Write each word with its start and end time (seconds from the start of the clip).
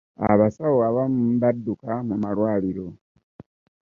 abasawo 0.31 0.77
abamu 0.89 1.23
badduka 1.41 1.91
mu 2.07 2.15
malwaliro. 2.23 2.87